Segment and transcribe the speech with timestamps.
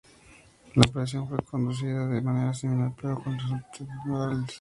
[0.73, 4.49] La operación fue conducida de manera similar pero con resultados más mortales.